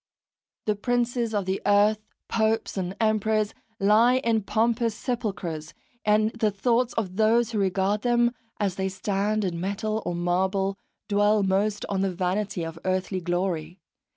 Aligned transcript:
The 0.65 0.75
princes 0.75 1.31
of 1.31 1.45
the 1.45 1.61
earth, 1.63 1.99
popes 2.27 2.75
and 2.75 2.95
emperors, 2.99 3.53
lie 3.79 4.15
in 4.17 4.41
pompous 4.41 4.95
sepulchres, 4.95 5.75
and 6.03 6.31
the 6.31 6.49
thoughts 6.49 6.93
of 6.95 7.17
those 7.17 7.51
who 7.51 7.59
regard 7.59 8.01
them, 8.01 8.33
as 8.59 8.77
they 8.77 8.89
stand 8.89 9.45
in 9.45 9.61
metal 9.61 10.01
or 10.03 10.15
marble, 10.15 10.75
dwell 11.07 11.43
most 11.43 11.85
on 11.87 12.01
the 12.01 12.11
vanity 12.11 12.63
of 12.65 12.79
earthly 12.83 13.21
glory. 13.21 13.79